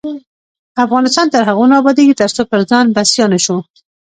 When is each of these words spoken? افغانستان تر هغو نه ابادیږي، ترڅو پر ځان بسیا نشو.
افغانستان 0.85 1.27
تر 1.33 1.41
هغو 1.49 1.65
نه 1.71 1.75
ابادیږي، 1.81 2.15
ترڅو 2.21 2.41
پر 2.51 2.59
ځان 2.69 2.85
بسیا 2.95 3.25
نشو. 3.31 3.57